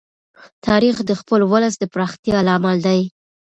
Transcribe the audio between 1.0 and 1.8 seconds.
د خپل ولس